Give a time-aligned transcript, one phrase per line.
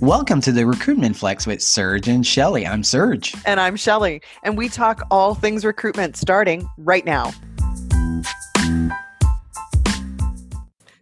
[0.00, 2.66] Welcome to the Recruitment Flex with Serge and Shelly.
[2.66, 3.34] I'm Serge.
[3.44, 4.22] And I'm Shelly.
[4.44, 7.32] And we talk all things recruitment starting right now.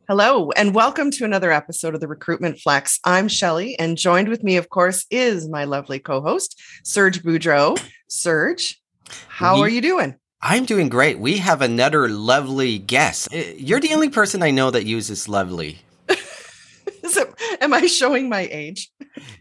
[0.09, 2.98] Hello, and welcome to another episode of the Recruitment Flex.
[3.04, 7.78] I'm Shelly, and joined with me, of course, is my lovely co host, Serge Boudreau.
[8.08, 8.80] Serge,
[9.28, 10.14] how We- are you doing?
[10.40, 11.18] I'm doing great.
[11.18, 13.28] We have another lovely guest.
[13.34, 15.78] Uh, You're the only person I know that uses lovely.
[17.10, 18.91] Is it, am I showing my age?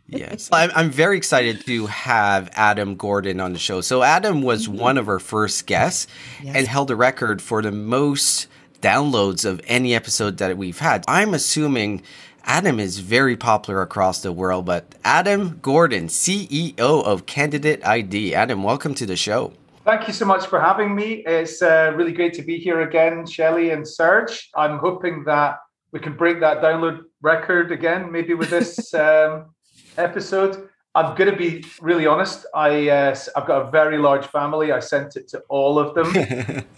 [0.08, 0.50] Yes.
[0.52, 3.82] I'm, I'm very excited to have Adam Gordon on the show.
[3.82, 6.06] So, Adam was one of our first guests
[6.44, 6.56] Yes.
[6.56, 8.48] and held a record for the most
[8.82, 11.04] downloads of any episode that we've had.
[11.08, 12.04] I'm assuming
[12.44, 18.36] Adam is very popular across the world, but Adam Gordon, CEO of Candidate ID.
[18.36, 19.54] Adam, welcome to the show.
[19.86, 21.24] Thank you so much for having me.
[21.26, 24.50] It's uh, really great to be here again, Shelley and Serge.
[24.56, 25.58] I'm hoping that
[25.92, 29.48] we can break that download record again, maybe with this um,
[29.98, 30.70] episode.
[30.94, 32.46] I'm going to be really honest.
[32.54, 34.72] I uh, I've got a very large family.
[34.72, 36.64] I sent it to all of them.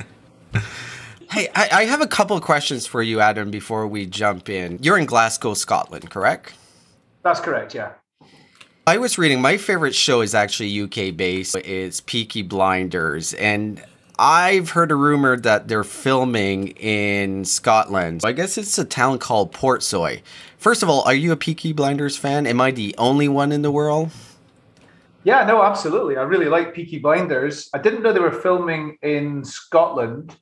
[1.30, 4.80] Hey, I, I have a couple of questions for you, Adam, before we jump in.
[4.82, 6.54] You're in Glasgow, Scotland, correct?
[7.22, 7.76] That's correct.
[7.76, 7.92] Yeah.
[8.88, 11.58] I was reading, my favorite show is actually UK based.
[11.58, 13.34] It's Peaky Blinders.
[13.34, 13.84] And
[14.20, 18.22] I've heard a rumor that they're filming in Scotland.
[18.24, 20.22] I guess it's a town called Portsoy.
[20.58, 22.48] First of all, are you a Peaky Blinders fan?
[22.48, 24.10] Am I the only one in the world?
[25.24, 26.18] Yeah, no, absolutely.
[26.18, 27.70] I really like Peaky Blinders.
[27.74, 30.36] I didn't know they were filming in Scotland,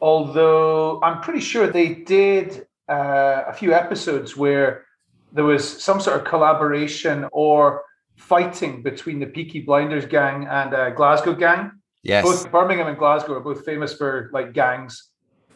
[0.00, 4.86] although I'm pretty sure they did uh, a few episodes where
[5.32, 7.82] there was some sort of collaboration or
[8.16, 11.70] fighting between the Peaky Blinders gang and uh, Glasgow gang.
[12.04, 12.24] Yes.
[12.24, 15.08] Both Birmingham and Glasgow are both famous for like gangs.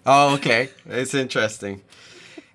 [0.07, 0.71] Oh, okay.
[0.87, 1.83] It's interesting.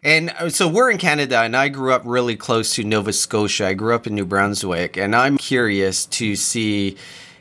[0.04, 3.68] And uh, so we're in Canada, and I grew up really close to Nova Scotia.
[3.68, 6.98] I grew up in New Brunswick, and I'm curious to see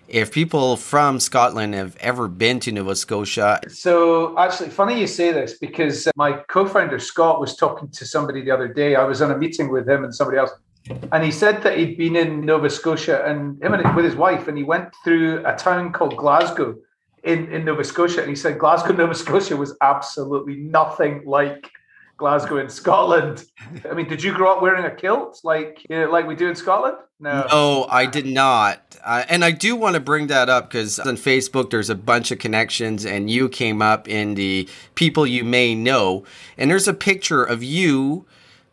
[0.06, 3.60] if people from Scotland have ever been to Nova Scotia.
[3.68, 8.50] So actually, funny you say this because my co-founder Scott was talking to somebody the
[8.50, 8.94] other day.
[8.94, 10.50] I was on a meeting with him and somebody else,
[10.88, 14.48] and he said that he'd been in Nova Scotia and him and with his wife,
[14.48, 16.76] and he went through a town called Glasgow
[17.22, 21.70] in in Nova Scotia, and he said Glasgow, Nova Scotia was absolutely nothing like.
[22.18, 23.46] Glasgow in Scotland.
[23.90, 26.48] I mean, did you grow up wearing a kilt like you know, like we do
[26.48, 26.96] in Scotland?
[27.18, 27.46] No.
[27.50, 28.96] No, I did not.
[29.04, 32.30] Uh, and I do want to bring that up because on Facebook, there's a bunch
[32.30, 36.24] of connections, and you came up in the people you may know.
[36.56, 38.26] And there's a picture of you,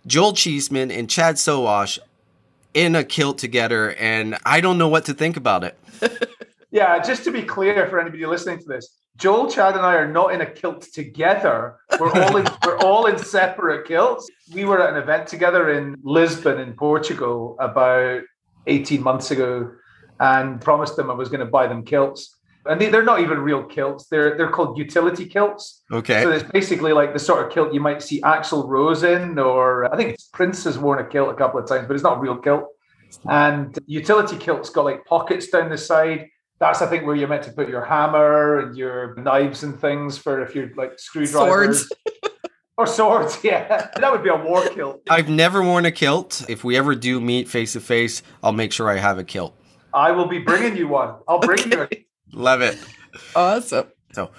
[0.09, 1.99] Joel Cheeseman, and Chad Sowash
[2.73, 3.93] in a kilt together.
[3.93, 5.77] And I don't know what to think about it.
[6.71, 10.07] Yeah, just to be clear for anybody listening to this, Joel, Chad, and I are
[10.07, 11.77] not in a kilt together.
[11.99, 14.29] We're all in we're all in separate kilts.
[14.53, 18.21] We were at an event together in Lisbon, in Portugal, about
[18.67, 19.71] 18 months ago,
[20.19, 22.37] and promised them I was going to buy them kilts.
[22.69, 24.05] And they, they're not even real kilts.
[24.07, 25.83] They're they're called utility kilts.
[25.91, 26.21] Okay.
[26.21, 29.91] So it's basically like the sort of kilt you might see Axl Rose in, or
[29.91, 32.19] I think Prince has worn a kilt a couple of times, but it's not a
[32.19, 32.65] real kilt.
[33.27, 36.27] And utility kilts got like pockets down the side.
[36.59, 40.17] That's I think where you're meant to put your hammer and your knives and things
[40.17, 41.91] for if you're like screwdrivers Swords.
[42.77, 43.39] or swords.
[43.43, 45.01] Yeah, that would be a war kilt.
[45.09, 46.45] I've never worn a kilt.
[46.47, 49.55] If we ever do meet face to face, I'll make sure I have a kilt.
[49.93, 51.15] I will be bringing you one.
[51.27, 51.87] I'll bring you.
[52.33, 52.77] A, Love it.
[53.35, 53.87] Awesome.
[54.13, 54.31] So,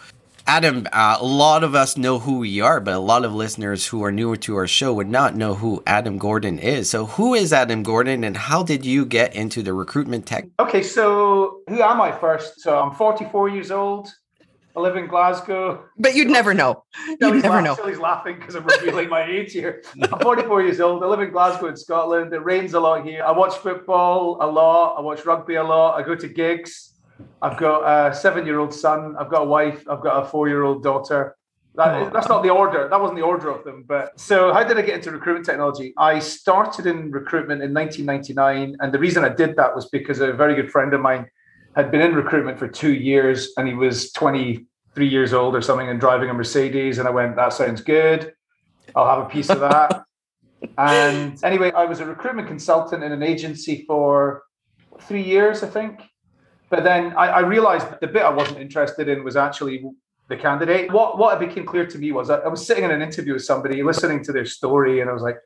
[0.47, 3.87] Adam, uh, a lot of us know who we are, but a lot of listeners
[3.87, 6.91] who are newer to our show would not know who Adam Gordon is.
[6.91, 10.47] So, who is Adam Gordon and how did you get into the recruitment tech?
[10.59, 12.61] okay, so who am I first?
[12.61, 14.09] So I'm 44 years old.
[14.77, 15.85] I live in Glasgow.
[15.99, 16.85] But you'd never know.
[17.09, 17.75] You'd Shelly's never laugh- know.
[17.75, 19.83] Shelly's laughing because I'm revealing my age here.
[20.01, 21.03] I'm 44 years old.
[21.03, 22.33] I live in Glasgow in Scotland.
[22.33, 23.25] It rains a lot here.
[23.25, 24.95] I watch football a lot.
[24.97, 25.97] I watch rugby a lot.
[26.01, 26.90] I go to gigs.
[27.43, 29.17] I've got a seven-year-old son.
[29.19, 29.87] I've got a wife.
[29.89, 31.37] I've got a four-year-old daughter.
[31.77, 32.89] That, that's not the order.
[32.89, 33.85] That wasn't the order of them.
[33.87, 35.95] But so, how did I get into recruitment technology?
[35.97, 40.33] I started in recruitment in 1999, and the reason I did that was because a
[40.33, 41.27] very good friend of mine
[41.77, 45.89] had been in recruitment for two years, and he was 23 years old or something,
[45.89, 46.99] and driving a Mercedes.
[46.99, 48.35] And I went, "That sounds good.
[48.97, 50.03] I'll have a piece of that."
[50.79, 54.43] and anyway, I was a recruitment consultant in an agency for
[55.03, 56.03] three years, I think.
[56.71, 59.85] But then I, I realized the bit I wasn't interested in was actually
[60.29, 60.93] the candidate.
[60.93, 63.35] What what it became clear to me was I, I was sitting in an interview
[63.35, 65.37] with somebody, listening to their story, and I was like,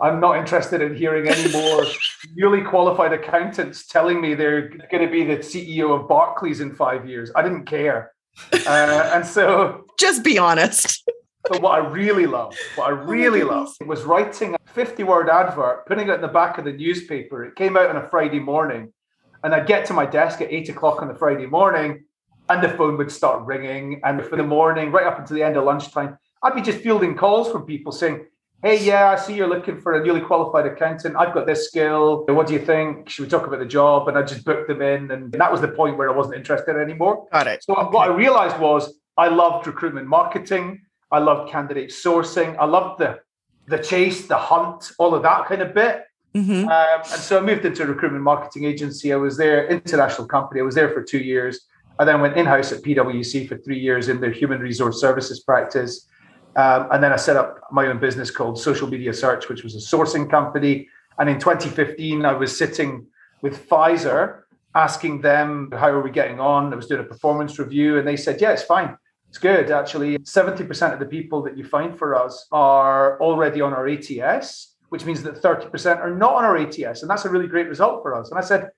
[0.00, 1.84] I'm not interested in hearing any more
[2.34, 7.08] newly qualified accountants telling me they're going to be the CEO of Barclays in five
[7.08, 7.30] years.
[7.34, 8.12] I didn't care.
[8.52, 11.02] Uh, and so Just be honest.
[11.46, 15.28] But what I really loved, what I really Oh loved, was writing a 50 word
[15.28, 17.44] advert, putting it in the back of the newspaper.
[17.44, 18.94] It came out on a Friday morning.
[19.44, 22.04] And I'd get to my desk at eight o'clock on the Friday morning,
[22.48, 24.00] and the phone would start ringing.
[24.02, 27.14] And for the morning, right up until the end of lunchtime, I'd be just fielding
[27.14, 28.26] calls from people saying,
[28.62, 31.16] Hey, yeah, I see you're looking for a newly qualified accountant.
[31.16, 32.24] I've got this skill.
[32.26, 33.10] What do you think?
[33.10, 34.08] Should we talk about the job?
[34.08, 35.10] And I just booked them in.
[35.10, 37.26] And that was the point where I wasn't interested anymore.
[37.30, 37.62] Got it.
[37.62, 40.80] So what I realized was I loved recruitment marketing.
[41.12, 42.56] I loved candidate sourcing.
[42.58, 43.20] I loved the
[43.66, 46.04] the chase, the hunt, all of that kind of bit.
[46.34, 46.64] Mhm.
[46.64, 49.12] Um, and so I moved into a recruitment marketing agency.
[49.12, 50.60] I was there, international company.
[50.60, 51.60] I was there for two years.
[51.98, 55.40] I then went in house at PwC for three years in their human resource services
[55.40, 56.08] practice.
[56.56, 59.74] Um, and then I set up my own business called Social Media Search, which was
[59.74, 60.88] a sourcing company.
[61.18, 63.06] And in 2015, I was sitting
[63.42, 64.40] with Pfizer
[64.74, 66.72] asking them, How are we getting on?
[66.72, 68.96] I was doing a performance review, and they said, Yeah, it's fine.
[69.28, 70.18] It's good, actually.
[70.18, 75.04] 70% of the people that you find for us are already on our ATS, which
[75.04, 77.02] means that 30% are not on our ATS.
[77.02, 78.30] And that's a really great result for us.
[78.30, 78.70] And I said,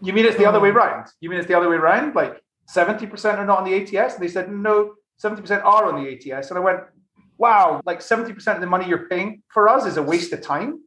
[0.00, 0.78] You mean it's the other way mm-hmm.
[0.78, 1.08] around?
[1.18, 2.14] You mean it's the other way around?
[2.14, 2.40] Like
[2.72, 4.14] 70% are not on the ATS?
[4.14, 6.50] And they said, No, 70% are on the ATS.
[6.50, 6.78] And I went,
[7.38, 10.80] Wow, like 70% of the money you're paying for us is a waste of time,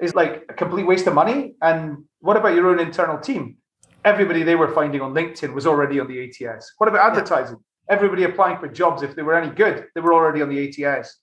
[0.00, 1.54] is like a complete waste of money.
[1.60, 3.58] And what about your own internal team?
[4.06, 6.72] Everybody they were finding on LinkedIn was already on the ATS.
[6.78, 7.58] What about advertising?
[7.90, 11.18] Everybody applying for jobs, if they were any good, they were already on the ATS.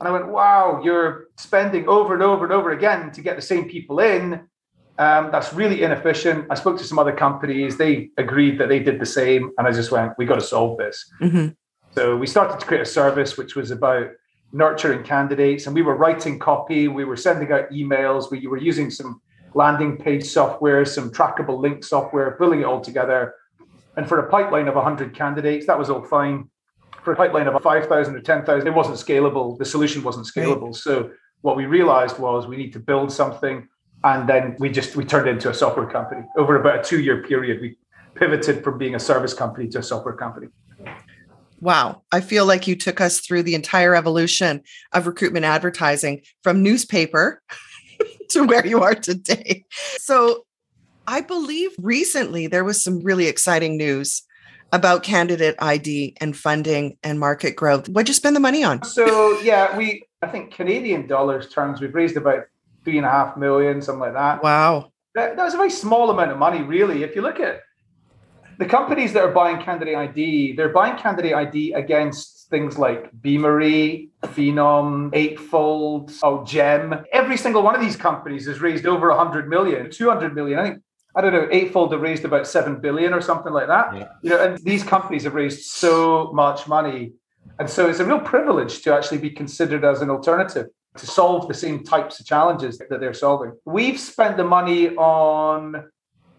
[0.00, 3.42] And I went, wow, you're spending over and over and over again to get the
[3.42, 4.48] same people in.
[4.98, 6.46] Um, that's really inefficient.
[6.50, 7.76] I spoke to some other companies.
[7.76, 9.50] They agreed that they did the same.
[9.58, 11.10] And I just went, we got to solve this.
[11.20, 11.54] Mhm.
[11.92, 14.08] So we started to create a service which was about
[14.52, 15.66] nurturing candidates.
[15.66, 19.20] And we were writing copy, we were sending out emails, we were using some
[19.54, 23.34] landing page software, some trackable link software, pulling it all together.
[23.96, 26.48] And for a pipeline of 100 candidates, that was all fine.
[27.02, 29.58] For a pipeline of 5,000 or 10,000, it wasn't scalable.
[29.58, 30.74] The solution wasn't scalable.
[30.74, 31.10] So
[31.42, 33.66] what we realized was we need to build something.
[34.04, 36.22] And then we just we turned into a software company.
[36.36, 37.76] Over about a two-year period, we
[38.14, 40.48] pivoted from being a service company to a software company.
[41.60, 42.02] Wow.
[42.10, 47.42] I feel like you took us through the entire evolution of recruitment advertising from newspaper
[48.30, 49.64] to where you are today.
[49.98, 50.46] So,
[51.06, 54.22] I believe recently there was some really exciting news
[54.72, 57.88] about candidate ID and funding and market growth.
[57.88, 58.82] What'd you spend the money on?
[58.84, 62.44] So yeah, we I think Canadian dollars terms we've raised about
[62.84, 64.42] three and a half million, something like that.
[64.42, 64.92] Wow.
[65.14, 67.02] That, that was a very small amount of money, really.
[67.02, 67.62] If you look at
[68.58, 74.10] the companies that are buying candidate ID, they're buying candidate ID against things like Beamery,
[74.22, 76.94] Phenom, Eightfold, oh, Gem.
[77.12, 80.58] Every single one of these companies has raised over 100 million, 200 million.
[80.58, 80.82] I think,
[81.16, 83.96] I don't know, Eightfold have raised about 7 billion or something like that.
[83.96, 84.08] Yeah.
[84.22, 87.12] You know, and these companies have raised so much money.
[87.58, 90.66] And so it's a real privilege to actually be considered as an alternative
[90.96, 93.52] to solve the same types of challenges that they're solving.
[93.64, 95.90] We've spent the money on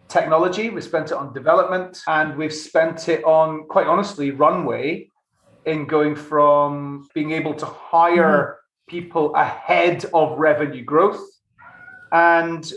[0.07, 5.09] technology, we've spent it on development, and we've spent it on, quite honestly, runway
[5.65, 8.95] in going from being able to hire mm-hmm.
[8.95, 11.21] people ahead of revenue growth.
[12.11, 12.69] And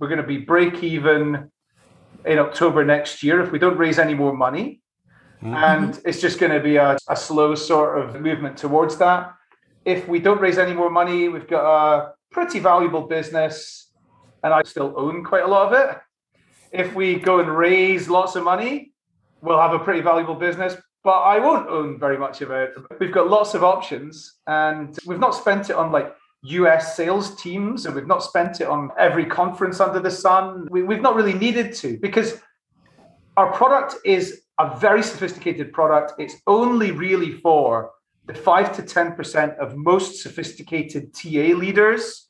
[0.00, 1.50] we're going to be break even
[2.24, 4.80] in October next year if we don't raise any more money.
[5.42, 5.54] Mm-hmm.
[5.54, 9.34] And it's just going to be a, a slow sort of movement towards that.
[9.84, 13.90] If we don't raise any more money, we've got a pretty valuable business,
[14.42, 15.98] and I still own quite a lot of it.
[16.72, 18.92] If we go and raise lots of money,
[19.40, 22.74] we'll have a pretty valuable business, but I won't own very much of it.
[22.98, 27.86] We've got lots of options, and we've not spent it on like US sales teams,
[27.86, 30.66] and we've not spent it on every conference under the sun.
[30.70, 32.40] We, we've not really needed to because
[33.36, 36.12] our product is a very sophisticated product.
[36.18, 37.90] It's only really for
[38.26, 42.28] the five to 10% of most sophisticated TA leaders.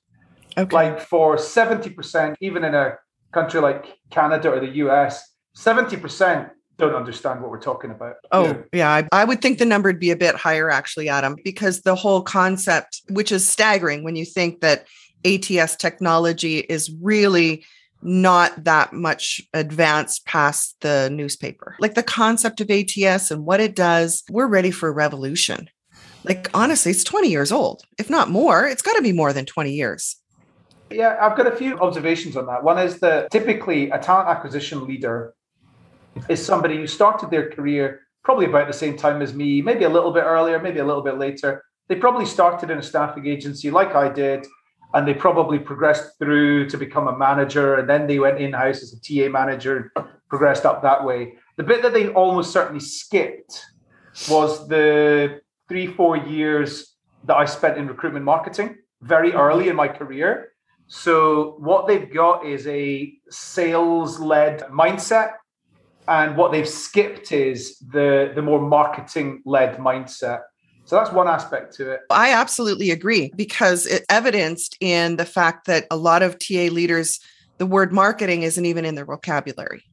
[0.56, 0.74] Okay.
[0.74, 2.96] Like for 70%, even in a
[3.32, 5.22] country like Canada or the US,
[5.56, 6.50] 70%
[6.80, 8.16] don't understand what we're talking about.
[8.32, 8.90] Oh, You know, yeah.
[8.90, 11.94] I, I would think the number would be a bit higher, actually, Adam, because the
[11.94, 14.86] whole concept, which is staggering when you think that
[15.24, 17.64] ATS technology is really
[18.02, 21.76] not that much advanced past the newspaper.
[21.78, 25.68] Like the concept of ATS and what it does, we're ready for a revolution.
[26.24, 27.82] Like, honestly, it's 20 years old.
[27.98, 30.16] If not more, it's got to be more than 20 years.
[30.90, 32.64] Yeah, I've got a few observations on that.
[32.64, 35.34] One is that typically a talent acquisition leader
[36.28, 39.88] is somebody who started their career probably about the same time as me, maybe a
[39.88, 41.64] little bit earlier, maybe a little bit later.
[41.88, 44.46] They probably started in a staffing agency like I did,
[44.94, 48.82] and they probably progressed through to become a manager, and then they went in house
[48.82, 49.92] as a TA manager,
[50.28, 51.34] progressed up that way.
[51.56, 53.64] The bit that they almost certainly skipped
[54.28, 59.38] was the three, four years that I spent in recruitment marketing very mm-hmm.
[59.38, 60.52] early in my career.
[60.86, 65.34] So what they've got is a sales-led mindset,
[66.10, 70.42] and what they've skipped is the the more marketing-led mindset.
[70.84, 72.00] So that's one aspect to it.
[72.10, 77.20] I absolutely agree because it evidenced in the fact that a lot of TA leaders,
[77.58, 79.84] the word marketing isn't even in their vocabulary.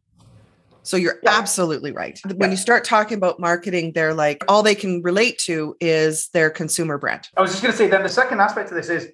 [0.82, 1.38] So you're yeah.
[1.38, 2.20] absolutely right.
[2.38, 6.50] When you start talking about marketing, they're like all they can relate to is their
[6.50, 7.28] consumer brand.
[7.38, 9.10] I was just going to say then the second aspect of this is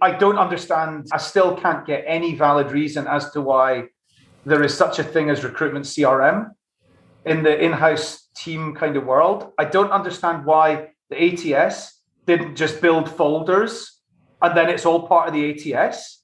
[0.00, 1.06] I don't understand.
[1.12, 3.88] I still can't get any valid reason as to why
[4.46, 6.50] there is such a thing as recruitment CRM
[7.24, 9.52] in the in-house team kind of world.
[9.58, 14.00] I don't understand why the ATS didn't just build folders
[14.40, 16.22] and then it's all part of the ATS.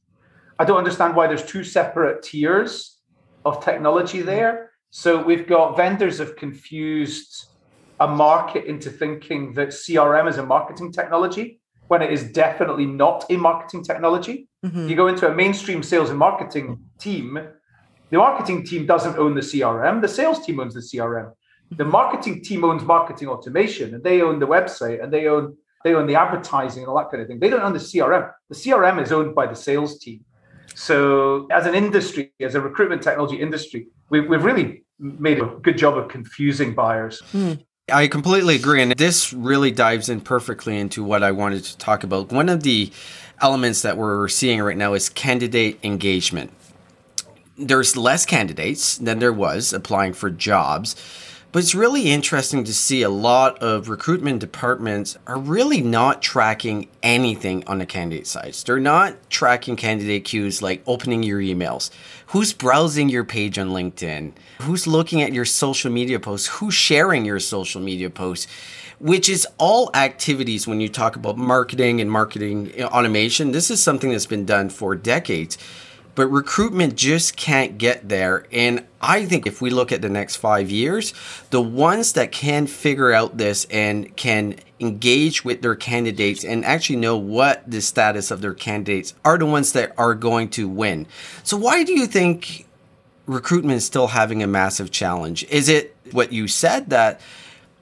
[0.58, 3.00] I don't understand why there's two separate tiers
[3.44, 4.70] of technology there.
[4.90, 7.46] So we've got vendors have confused
[8.00, 13.24] a market into thinking that CRM is a marketing technology when it is definitely not
[13.30, 14.48] a marketing technology.
[14.64, 14.88] Mm-hmm.
[14.88, 17.38] You go into a mainstream sales and marketing team,
[18.14, 21.28] the marketing team doesn't own the CRM, the sales team owns the CRM
[21.70, 25.94] the marketing team owns marketing automation and they own the website and they own they
[25.94, 27.38] own the advertising and all that kind of thing.
[27.38, 28.32] They don't own the CRM.
[28.48, 30.24] The CRM is owned by the sales team.
[30.74, 35.76] So as an industry, as a recruitment technology industry, we've, we've really made a good
[35.76, 37.20] job of confusing buyers.
[37.34, 37.62] Mm.
[37.92, 38.80] I completely agree.
[38.80, 42.32] And this really dives in perfectly into what I wanted to talk about.
[42.32, 42.90] One of the
[43.42, 46.50] elements that we're seeing right now is candidate engagement.
[47.56, 50.96] There's less candidates than there was applying for jobs.
[51.52, 56.88] But it's really interesting to see a lot of recruitment departments are really not tracking
[57.00, 58.64] anything on the candidate sides.
[58.64, 61.90] They're not tracking candidate cues like opening your emails,
[62.26, 64.32] who's browsing your page on LinkedIn,
[64.62, 68.48] who's looking at your social media posts, who's sharing your social media posts
[69.00, 73.50] which is all activities when you talk about marketing and marketing automation.
[73.50, 75.58] This is something that's been done for decades
[76.14, 78.46] but recruitment just can't get there.
[78.52, 81.12] And I think if we look at the next five years,
[81.50, 86.96] the ones that can figure out this and can engage with their candidates and actually
[86.96, 91.06] know what the status of their candidates are the ones that are going to win.
[91.42, 92.66] So, why do you think
[93.26, 95.44] recruitment is still having a massive challenge?
[95.44, 97.20] Is it what you said that?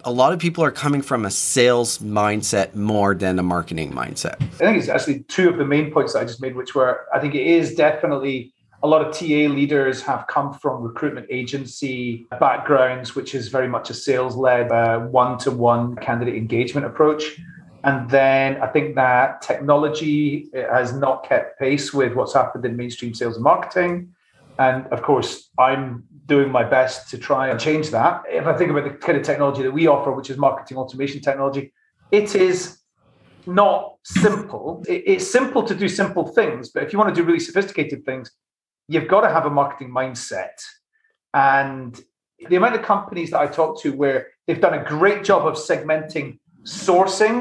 [0.04, 4.40] A lot of people are coming from a sales mindset more than a marketing mindset.
[4.40, 7.06] I think it's actually two of the main points that I just made, which were
[7.12, 12.26] I think it is definitely a lot of TA leaders have come from recruitment agency
[12.40, 17.38] backgrounds, which is very much a sales led, uh, one to one candidate engagement approach.
[17.84, 23.14] And then I think that technology has not kept pace with what's happened in mainstream
[23.14, 24.12] sales and marketing.
[24.62, 28.22] And of course, I'm doing my best to try and change that.
[28.40, 31.20] If I think about the kind of technology that we offer, which is marketing automation
[31.20, 31.72] technology,
[32.12, 32.78] it is
[33.44, 34.84] not simple.
[34.88, 38.30] It's simple to do simple things, but if you want to do really sophisticated things,
[38.86, 40.56] you've got to have a marketing mindset.
[41.34, 42.00] And
[42.48, 45.54] the amount of companies that I talk to where they've done a great job of
[45.54, 47.38] segmenting sourcing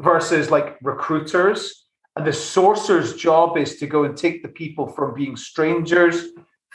[0.00, 1.83] versus like recruiters.
[2.16, 6.28] And the sorcerer's job is to go and take the people from being strangers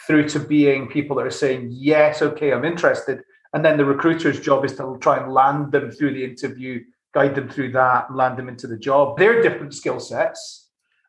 [0.06, 3.22] through to being people that are saying, yes, okay, I'm interested.
[3.54, 7.36] And then the recruiter's job is to try and land them through the interview, guide
[7.36, 9.18] them through that, and land them into the job.
[9.18, 10.68] They're different skill sets.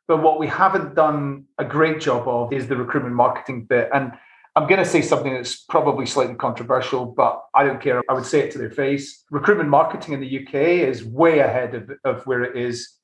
[0.08, 3.90] But what we haven't done a great job of is the recruitment marketing bit.
[3.92, 4.12] And
[4.56, 8.02] I'm going to say something that's probably slightly controversial, but I don't care.
[8.08, 9.24] I would say it to their face.
[9.30, 10.54] Recruitment marketing in the UK
[10.88, 12.99] is way ahead of, of where it is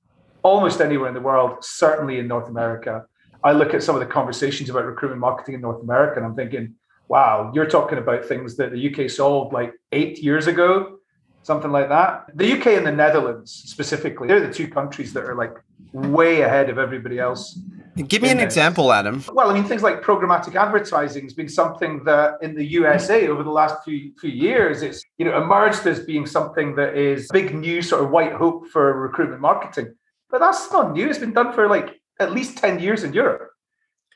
[0.46, 3.04] almost anywhere in the world, certainly in North America.
[3.42, 6.34] I look at some of the conversations about recruitment marketing in North America and I'm
[6.34, 6.74] thinking,
[7.08, 10.98] wow, you're talking about things that the UK solved like eight years ago,
[11.42, 12.26] something like that.
[12.34, 15.54] The UK and the Netherlands specifically, they're the two countries that are like
[15.92, 17.58] way ahead of everybody else.
[17.96, 18.44] Give me an this.
[18.44, 19.24] example, Adam.
[19.32, 23.42] Well, I mean, things like programmatic advertising has been something that in the USA over
[23.42, 27.54] the last few few years, it's you know emerged as being something that is big
[27.54, 29.94] new sort of white hope for recruitment marketing.
[30.30, 31.08] But that's not new.
[31.08, 33.50] It's been done for like at least 10 years in Europe.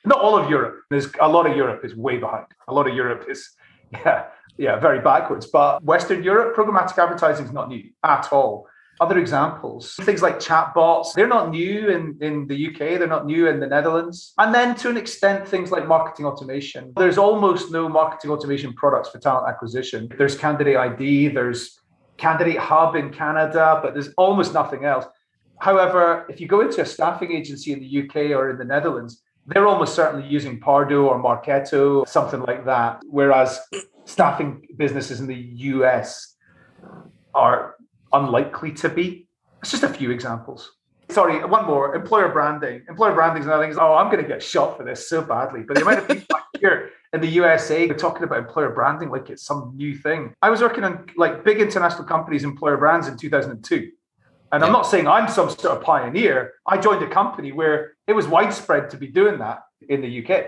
[0.05, 0.83] Not all of Europe.
[0.91, 2.47] There's a lot of Europe is way behind.
[2.69, 3.49] A lot of Europe is,
[3.93, 4.27] yeah,
[4.57, 5.47] yeah, very backwards.
[5.47, 8.67] But Western Europe, programmatic advertising is not new at all.
[9.01, 13.49] Other examples, things like chatbots, they're not new in, in the UK, they're not new
[13.49, 14.35] in the Netherlands.
[14.37, 16.93] And then to an extent, things like marketing automation.
[16.97, 20.11] There's almost no marketing automation products for talent acquisition.
[20.19, 21.81] There's Candidate ID, there's
[22.19, 25.07] Candidate Hub in Canada, but there's almost nothing else.
[25.61, 29.23] However, if you go into a staffing agency in the UK or in the Netherlands,
[29.47, 33.03] they're almost certainly using Pardot or Marketo, something like that.
[33.09, 33.61] Whereas
[34.05, 36.37] staffing businesses in the US
[37.35, 37.77] are
[38.13, 39.29] unlikely to be.
[39.61, 40.73] It's just a few examples.
[41.11, 41.95] Sorry, one more.
[41.95, 42.83] Employer branding.
[42.89, 43.77] Employer branding is another thing.
[43.79, 45.63] Oh, I'm going to get shot for this so badly.
[45.67, 49.29] But the amount of people here in the USA are talking about employer branding like
[49.29, 50.33] it's some new thing.
[50.41, 53.91] I was working on like big international companies' employer brands in 2002.
[54.53, 56.55] And I'm not saying I'm some sort of pioneer.
[56.67, 60.47] I joined a company where it was widespread to be doing that in the UK.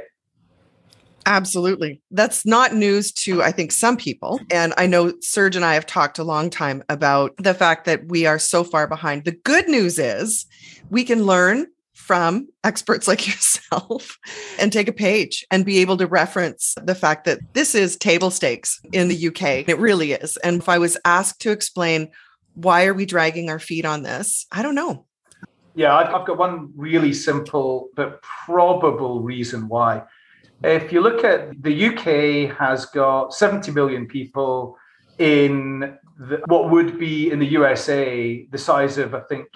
[1.24, 2.02] Absolutely.
[2.10, 4.40] That's not news to, I think, some people.
[4.50, 8.08] And I know Serge and I have talked a long time about the fact that
[8.08, 9.24] we are so far behind.
[9.24, 10.46] The good news is
[10.90, 14.18] we can learn from experts like yourself
[14.58, 18.30] and take a page and be able to reference the fact that this is table
[18.30, 19.68] stakes in the UK.
[19.68, 20.36] It really is.
[20.38, 22.10] And if I was asked to explain
[22.54, 25.06] why are we dragging our feet on this, I don't know.
[25.74, 30.02] Yeah, I've got one really simple but probable reason why.
[30.62, 34.76] If you look at the UK has got 70 million people
[35.18, 39.46] in the, what would be in the USA the size of I think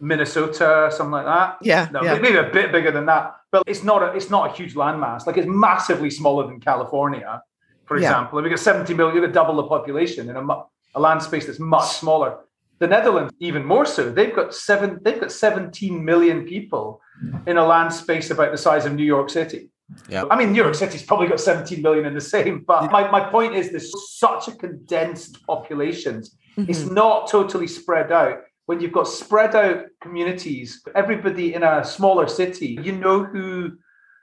[0.00, 1.58] Minnesota, something like that.
[1.62, 2.18] Yeah, no, yeah.
[2.18, 5.26] maybe a bit bigger than that, but it's not a it's not a huge landmass.
[5.26, 7.40] Like it's massively smaller than California,
[7.84, 8.08] for Yeah.
[8.08, 8.40] example.
[8.40, 10.42] If you got 70 million, you got double the population in a,
[10.94, 12.38] a land space that's much smaller.
[12.78, 14.98] The Netherlands, even more so, they've got seven.
[15.02, 17.00] They've got 17 million people
[17.46, 19.70] in a land space about the size of New York City.
[20.08, 20.24] Yeah.
[20.30, 23.20] I mean, New York City's probably got 17 million in the same, but my, my
[23.30, 26.22] point is there's such a condensed population.
[26.56, 26.92] It's Mhm.
[26.92, 28.40] not totally spread out.
[28.66, 33.72] When you've got spread out communities, everybody in a smaller city, you know who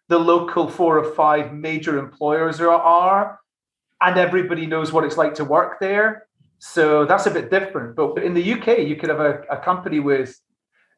[0.09, 3.39] the local four or five major employers are, are
[4.01, 6.25] and everybody knows what it's like to work there.
[6.59, 7.95] So that's a bit different.
[7.95, 10.39] But in the UK, you could have a, a company with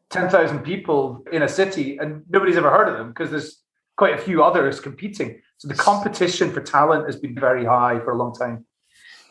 [0.10, 3.62] 10,000 people in a city and nobody's ever heard of them because there's
[3.96, 5.41] quite a few others competing.
[5.58, 8.65] So the competition for talent has been very high for a long time.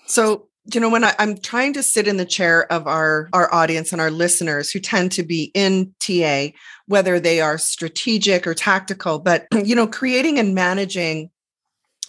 [0.06, 3.52] So, you know, when I, I'm trying to sit in the chair of our our
[3.52, 6.48] audience and our listeners who tend to be in TA,
[6.86, 11.30] whether they are strategic or tactical, but you know, creating and managing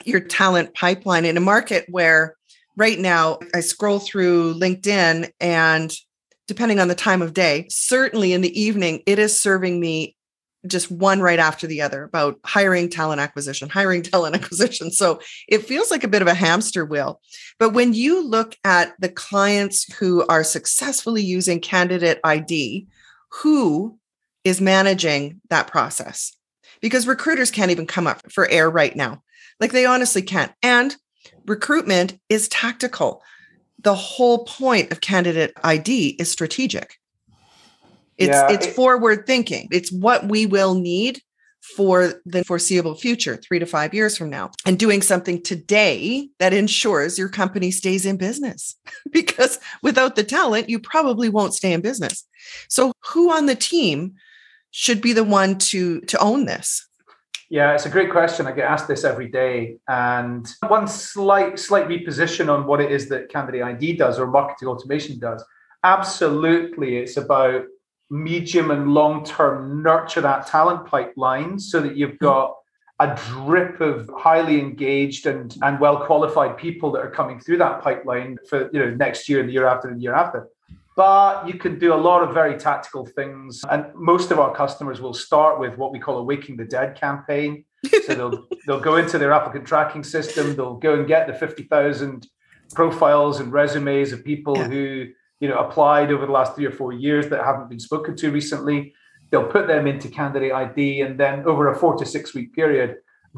[0.06, 2.36] your talent pipeline in a market where
[2.82, 5.94] right now I scroll through LinkedIn and
[6.48, 10.16] depending on the time of day, certainly in the evening, it is serving me
[10.66, 14.90] just one right after the other about hiring talent acquisition, hiring talent acquisition.
[14.92, 17.22] So it feels like a bit of a hamster wheel.
[17.60, 22.88] But when you look at the clients who are successfully using candidate ID,
[23.30, 24.00] who
[24.44, 26.36] is managing that process?
[26.82, 29.22] Because recruiters can't even come up for air right now.
[29.60, 30.52] Like they honestly can't.
[30.64, 30.96] And
[31.46, 33.22] recruitment is tactical.
[33.80, 36.98] The whole point of candidate ID is strategic.
[38.18, 39.68] It's Yeah, it's it- forward thinking.
[39.72, 41.22] It's what we will need
[41.76, 44.50] for the foreseeable future, 3 to 5 years from now.
[44.66, 48.76] And doing something today that ensures your company stays in business.
[49.12, 52.26] because without the talent, you probably won't stay in business.
[52.68, 54.14] So who on the team
[54.72, 56.88] should be the one to to own this?
[57.52, 58.48] Yeah, it's a great question.
[58.48, 59.76] I get asked this every day.
[59.90, 64.70] And one slight slight reposition on what it is that Candidate ID does or marketing
[64.70, 65.44] automation does.
[65.84, 67.66] Absolutely, it's about
[68.10, 72.26] medium and long term nurture that talent pipeline so that you've hmm.
[72.26, 72.56] got
[73.02, 77.82] a drip of highly engaged and, and well qualified people that are coming through that
[77.82, 80.48] pipeline for you know next year and the year after and the year after
[81.02, 83.60] but you can do a lot of very tactical things.
[83.72, 86.96] And most of our customers will start with what we call a Waking the Dead
[86.96, 87.66] campaign.
[88.06, 92.28] So they'll they'll go into their applicant tracking system, they'll go and get the 50,000
[92.76, 94.68] profiles and resumes of people Yeah.
[94.68, 95.08] who
[95.40, 98.30] you know applied over the last three or four years that haven't been spoken to
[98.30, 98.94] recently.
[99.32, 102.90] They'll put them into candidate ID, and then over a four to six week period,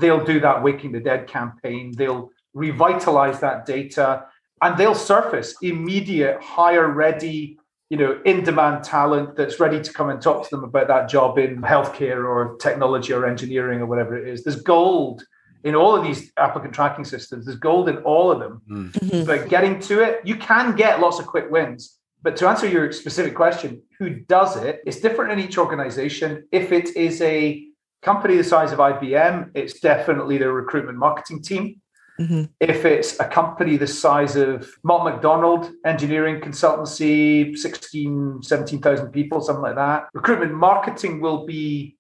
[0.01, 1.93] they'll do that Waking the Dead campaign.
[1.99, 2.23] They'll
[2.53, 4.25] revitalize that data
[4.63, 7.57] and they'll surface immediate hire ready
[7.89, 11.09] you know in demand talent that's ready to come and talk to them about that
[11.09, 14.43] job in healthcare or technology or engineering or whatever it is.
[14.43, 15.23] There's gold
[15.63, 17.45] in all of these applicant tracking systems.
[17.45, 18.61] There's gold in all of them.
[18.69, 19.25] Mm.
[19.27, 21.99] but getting to it you can get lots of quick wins.
[22.23, 24.81] But to answer your specific question who does it?
[24.85, 26.47] It's different in each organization.
[26.51, 27.65] If it is a
[28.01, 31.81] company the size of ibm it's definitely the recruitment marketing team
[32.23, 32.49] Mhm.
[32.59, 39.63] if it's a company the size of Mott MacDonald engineering consultancy, 16, 17,000 people, something
[39.63, 41.97] like that, recruitment marketing will be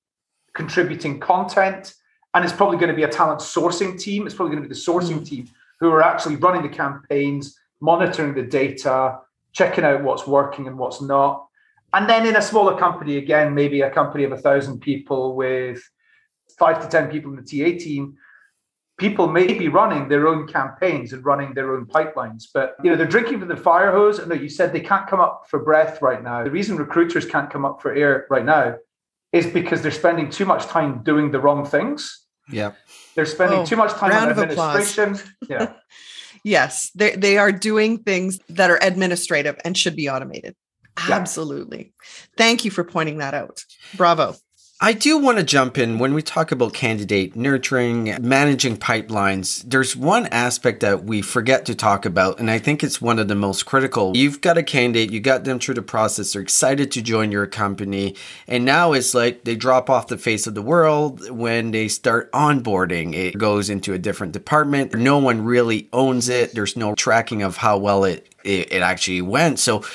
[0.53, 1.93] contributing content.
[2.33, 4.25] And it's probably going to be a talent sourcing team.
[4.25, 5.47] It's probably going to be the sourcing team
[5.79, 9.19] who are actually running the campaigns, monitoring the data,
[9.51, 11.47] checking out what's working and what's not.
[11.93, 15.79] And then in a smaller company, again, maybe a company of a thousand people with
[16.57, 18.15] five to 10 people in the TA team,
[18.97, 22.95] people may be running their own campaigns and running their own pipelines, but you know
[22.95, 24.19] they're drinking from the fire hose.
[24.19, 26.43] And you said they can't come up for breath right now.
[26.43, 28.75] The reason recruiters can't come up for air right now
[29.31, 32.25] is because they're spending too much time doing the wrong things.
[32.49, 32.73] Yeah,
[33.15, 35.17] they're spending oh, too much time on administration.
[35.49, 35.73] Yeah.
[36.43, 40.55] yes, they they are doing things that are administrative and should be automated.
[41.07, 41.15] Yeah.
[41.15, 41.93] Absolutely.
[42.37, 43.63] Thank you for pointing that out.
[43.95, 44.35] Bravo.
[44.83, 49.63] I do want to jump in when we talk about candidate nurturing, managing pipelines.
[49.65, 53.29] There's one aspect that we forget to talk about, and I think it's one of
[53.29, 54.11] the most critical.
[54.13, 57.47] You've got a candidate, you got them through the process, they're excited to join your
[57.47, 61.87] company, and now it's like they drop off the face of the world when they
[61.87, 63.13] start onboarding.
[63.13, 64.93] It goes into a different department.
[64.93, 66.53] No one really owns it.
[66.55, 69.59] There's no tracking of how well it it, it actually went.
[69.59, 69.85] So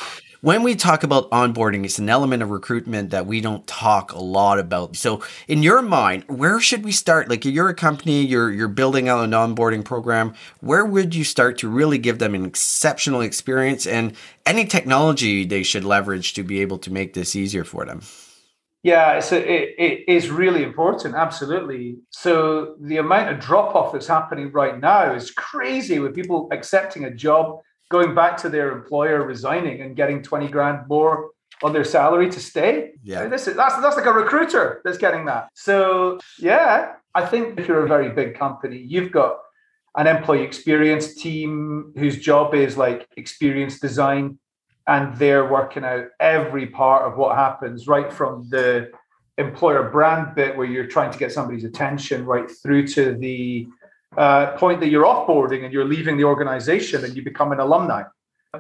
[0.41, 4.19] when we talk about onboarding, it's an element of recruitment that we don't talk a
[4.19, 4.97] lot about.
[4.97, 7.29] So, in your mind, where should we start?
[7.29, 10.35] Like, you're a company, you're you're building out an onboarding program.
[10.61, 14.15] Where would you start to really give them an exceptional experience and
[14.47, 18.03] any technology they should leverage to be able to make this easier for them?
[18.85, 21.99] Yeah, it's a, it, it is really important, absolutely.
[22.11, 27.05] So the amount of drop off that's happening right now is crazy with people accepting
[27.05, 27.59] a job
[27.91, 31.31] going back to their employer resigning and getting 20 grand more
[31.63, 32.93] on their salary to stay.
[33.03, 33.27] Yeah.
[33.27, 35.49] this is, that's, that's like a recruiter that's getting that.
[35.55, 39.39] So, yeah, I think if you're a very big company, you've got
[39.97, 44.39] an employee experience team whose job is like experience design
[44.87, 48.91] and they're working out every part of what happens right from the
[49.37, 53.67] employer brand bit where you're trying to get somebody's attention right through to the
[54.19, 58.03] uh, point that you're offboarding and you're leaving the organization and you become an alumni.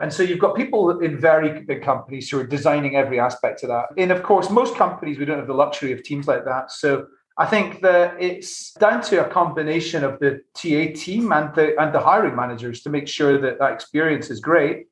[0.01, 3.71] And so you've got people in very big companies who are designing every aspect of
[3.71, 3.87] that.
[3.97, 6.71] And of course, most companies, we don't have the luxury of teams like that.
[6.71, 7.07] So
[7.39, 11.93] I think that it's down to a combination of the TA team and the and
[11.93, 14.87] the hiring managers to make sure that that experience is great.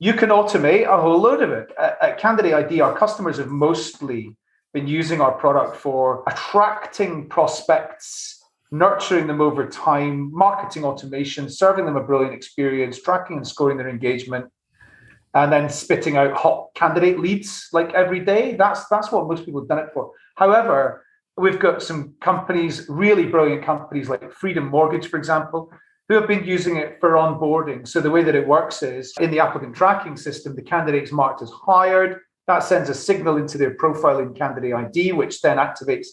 [0.00, 1.70] You can automate a whole load of it.
[1.78, 4.34] At, at Candidate ID, our customers have mostly
[4.72, 8.41] been using our product for attracting prospects
[8.72, 13.88] nurturing them over time, marketing automation, serving them a brilliant experience, tracking and scoring their
[13.88, 14.46] engagement,
[15.34, 18.56] and then spitting out hot candidate leads like every day.
[18.56, 20.10] That's that's what most people have done it for.
[20.36, 21.04] However,
[21.36, 25.70] we've got some companies, really brilliant companies like Freedom Mortgage, for example,
[26.08, 27.86] who have been using it for onboarding.
[27.86, 31.12] So the way that it works is in the applicant tracking system, the candidate is
[31.12, 32.20] marked as hired.
[32.46, 36.08] That sends a signal into their profile in candidate ID, which then activates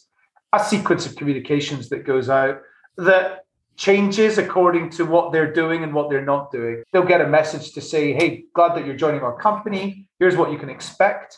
[0.54, 2.62] a sequence of communications that goes out
[2.98, 3.46] that
[3.78, 6.84] changes according to what they're doing and what they're not doing.
[6.92, 10.10] They'll get a message to say, hey, glad that you're joining our company.
[10.20, 11.38] Here's what you can expect.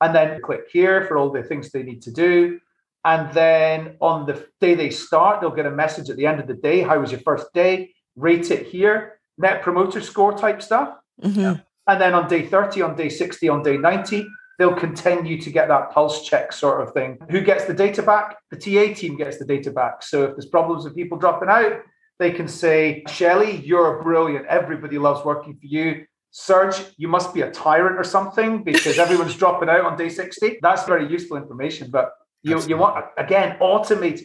[0.00, 2.60] And then click here for all the things they need to do.
[3.04, 6.46] And then on the day they start, they'll get a message at the end of
[6.46, 6.82] the day.
[6.82, 7.92] How was your first day?
[8.14, 9.18] Rate it here.
[9.36, 10.96] Net promoter score type stuff.
[11.22, 11.60] Mm-hmm.
[11.86, 14.26] And then on day 30, on day 60, on day 90,
[14.60, 17.16] they'll continue to get that pulse check sort of thing.
[17.30, 18.36] Who gets the data back?
[18.50, 20.02] The TA team gets the data back.
[20.02, 21.80] So if there's problems with people dropping out,
[22.18, 24.44] they can say, Shelly, you're brilliant.
[24.48, 26.04] Everybody loves working for you.
[26.30, 30.58] Serge, you must be a tyrant or something because everyone's dropping out on day 60.
[30.60, 31.90] That's very useful information.
[31.90, 34.20] But you, you want, again, automate.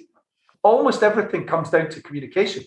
[0.64, 2.66] Almost everything comes down to communication.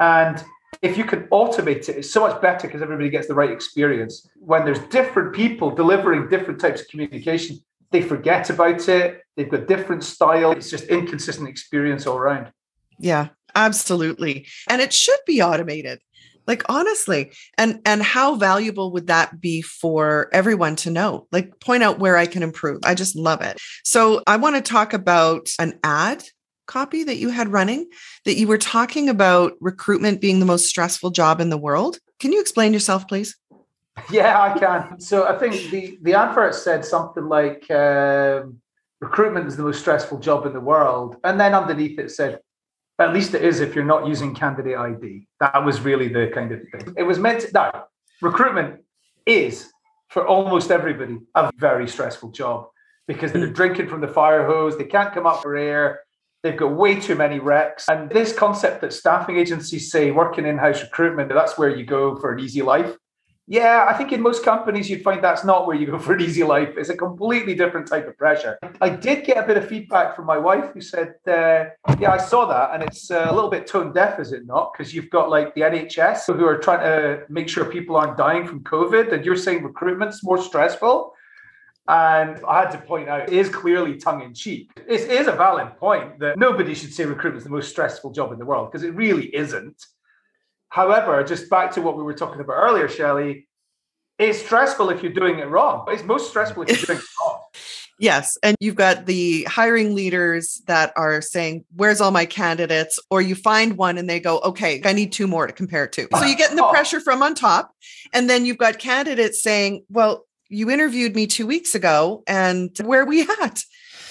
[0.00, 0.44] And
[0.82, 4.28] if you can automate it, it's so much better because everybody gets the right experience.
[4.36, 7.58] When there's different people delivering different types of communication,
[7.90, 9.22] they forget about it.
[9.36, 10.52] They've got different style.
[10.52, 12.52] It's just inconsistent experience all around.
[12.98, 14.46] Yeah, absolutely.
[14.68, 16.00] And it should be automated.
[16.46, 21.26] Like honestly, and and how valuable would that be for everyone to know?
[21.30, 22.80] Like point out where I can improve.
[22.84, 23.58] I just love it.
[23.84, 26.24] So I want to talk about an ad
[26.68, 27.88] copy that you had running
[28.24, 31.98] that you were talking about recruitment being the most stressful job in the world.
[32.20, 33.36] Can you explain yourself, please?
[34.10, 35.00] Yeah, I can.
[35.00, 38.60] So I think the the advert said something like um,
[39.00, 42.38] recruitment is the most stressful job in the world, and then underneath it said,
[42.98, 45.26] at least it is if you're not using candidate ID.
[45.40, 46.94] That was really the kind of thing.
[46.96, 47.70] It was meant to, no,
[48.20, 48.80] recruitment
[49.26, 49.70] is
[50.08, 52.68] for almost everybody a very stressful job
[53.06, 53.52] because they're hmm.
[53.52, 56.00] drinking from the fire hose, they can't come up for air,
[56.48, 57.84] They've got way too many recs.
[57.90, 62.16] And this concept that staffing agencies say working in house recruitment, that's where you go
[62.16, 62.96] for an easy life.
[63.46, 66.22] Yeah, I think in most companies you'd find that's not where you go for an
[66.22, 66.70] easy life.
[66.78, 68.58] It's a completely different type of pressure.
[68.80, 71.66] I did get a bit of feedback from my wife who said, uh,
[72.00, 74.72] "Yeah, I saw that, and it's uh, a little bit tone deaf, is it not?
[74.72, 78.46] Because you've got like the NHS who are trying to make sure people aren't dying
[78.46, 81.12] from COVID, and you're saying recruitment's more stressful."
[81.88, 84.70] And I had to point out, it is clearly tongue in cheek.
[84.86, 88.30] It is a valid point that nobody should say recruitment is the most stressful job
[88.32, 89.82] in the world because it really isn't.
[90.68, 93.48] However, just back to what we were talking about earlier, Shelley,
[94.18, 95.84] it's stressful if you're doing it wrong.
[95.86, 97.40] but It's most stressful if you're doing it wrong.
[98.00, 98.38] Yes.
[98.44, 102.96] And you've got the hiring leaders that are saying, Where's all my candidates?
[103.10, 105.90] Or you find one and they go, Okay, I need two more to compare it
[105.94, 106.06] to.
[106.16, 106.70] So you're getting the Oh.
[106.70, 107.72] pressure from on top.
[108.12, 113.02] And then you've got candidates saying, Well, you interviewed me two weeks ago and where
[113.02, 113.64] are we at?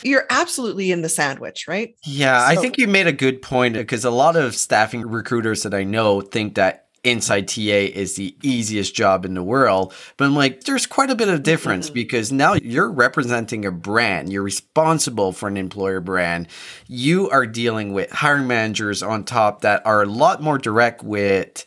[0.04, 1.96] You're absolutely in the sandwich, right?
[2.06, 5.74] Yeah, I think you made a good point because a lot of staffing recruiters that
[5.74, 9.94] I know think that inside TA is the easiest job in the world.
[10.18, 11.94] But I'm like, there's quite a bit of difference Mhm.
[11.94, 16.48] because now you're representing a brand, you're responsible for an employer brand.
[16.88, 21.66] You are dealing with hiring managers on top that are a lot more direct with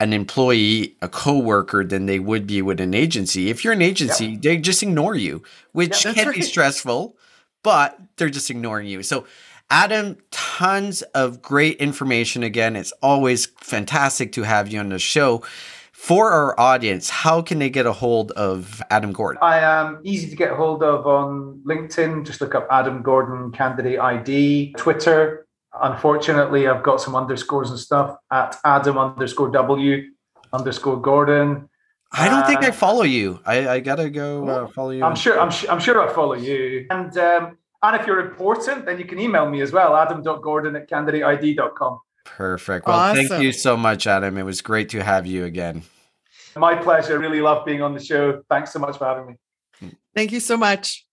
[0.00, 3.50] an employee, a coworker than they would be with an agency.
[3.50, 7.16] If you're an agency, they just ignore you, which that's can be stressful,
[7.62, 9.02] but they're just ignoring you.
[9.02, 9.26] So
[9.70, 12.76] Adam, tons of great information again.
[12.76, 15.42] It's always fantastic to have you on the show.
[15.92, 19.40] For our audience, how can they get a hold of Adam Gordon?
[19.42, 22.24] I am easy to get hold of on LinkedIn.
[22.24, 24.74] Just look up Adam Gordon Candidate ID.
[24.78, 25.47] Twitter.
[25.80, 30.02] Unfortunately, I've got some underscores and stuff at Adam underscore W
[30.52, 31.68] underscore Gordon.
[32.12, 33.38] I don't think I Uh, follow you.
[33.44, 35.04] I, I gotta go uh, follow you.
[35.04, 35.38] I'm sure.
[35.38, 36.86] I'm, su- I'm sure I follow you.
[36.90, 39.94] And um, and if you're important, then you can email me as well.
[39.94, 42.00] Adam.gordon at candidateid.com.
[42.24, 42.86] Perfect.
[42.86, 44.36] Well, thank you so much, Adam.
[44.38, 45.82] It was great to have you again.
[46.56, 47.18] My pleasure.
[47.18, 48.42] Really love being on the show.
[48.48, 49.26] Thanks so much for having
[49.82, 49.92] me.
[50.14, 51.04] Thank you so much.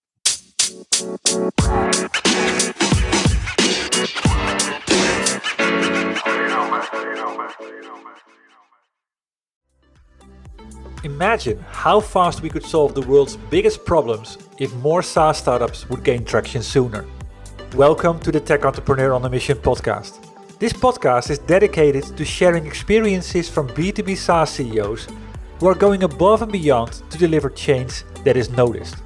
[11.02, 16.04] Imagine how fast we could solve the world's biggest problems if more SaaS startups would
[16.04, 17.06] gain traction sooner.
[17.74, 20.22] Welcome to the Tech Entrepreneur on a Mission podcast.
[20.58, 25.08] This podcast is dedicated to sharing experiences from B2B SaaS CEOs
[25.58, 29.05] who are going above and beyond to deliver change that is noticed.